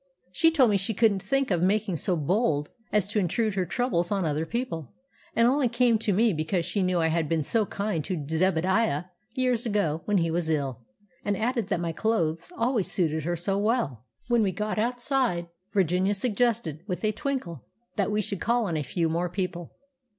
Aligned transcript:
She 0.31 0.49
told 0.49 0.71
me 0.71 0.77
she 0.77 0.95
couldn't 0.95 1.21
think 1.21 1.51
of 1.51 1.61
making 1.61 1.95
so 1.97 2.15
bold 2.15 2.69
as 2.91 3.07
to 3.09 3.19
intrude 3.19 3.53
her 3.53 3.67
troubles 3.67 4.11
on 4.11 4.25
other 4.25 4.47
people, 4.47 4.91
and 5.35 5.47
only 5.47 5.69
came 5.69 5.99
to 5.99 6.11
me 6.11 6.33
because 6.33 6.65
she 6.65 6.81
knew 6.81 6.99
I 6.99 7.09
had 7.09 7.29
been 7.29 7.43
so 7.43 7.67
kind 7.67 8.03
to 8.05 8.25
Zebadiah 8.27 9.03
years 9.35 9.67
ago 9.67 10.01
when 10.05 10.17
he 10.17 10.31
was 10.31 10.49
ill; 10.49 10.79
and 11.23 11.37
added 11.37 11.67
that 11.67 11.79
my 11.79 11.91
clothes 11.91 12.51
always 12.57 12.91
suited 12.91 13.25
her 13.25 13.35
so 13.35 13.59
well!" 13.59 14.07
When 14.27 14.41
we 14.41 14.51
got 14.51 14.79
outside, 14.79 15.49
Virginia 15.71 16.15
suggested 16.15 16.81
with 16.87 17.05
a 17.05 17.11
twinkle 17.11 17.67
that 17.95 18.09
we 18.09 18.23
should 18.23 18.41
call 18.41 18.65
on 18.65 18.75
a 18.75 18.81
few 18.81 19.07
more 19.07 19.29
people. 19.29 19.75